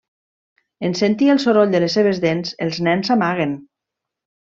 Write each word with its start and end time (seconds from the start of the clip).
En 0.87 0.95
sentir 0.99 1.27
el 1.33 1.41
soroll 1.43 1.75
de 1.75 1.81
les 1.83 1.97
seves 1.99 2.21
dents, 2.23 2.55
els 2.67 2.81
nens 2.89 3.11
s'amaguen. 3.13 3.55